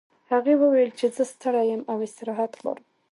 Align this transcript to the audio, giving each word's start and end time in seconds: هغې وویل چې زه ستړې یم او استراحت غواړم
هغې 0.31 0.53
وویل 0.61 0.91
چې 0.99 1.05
زه 1.15 1.23
ستړې 1.31 1.63
یم 1.71 1.81
او 1.91 1.97
استراحت 2.07 2.51
غواړم 2.61 2.85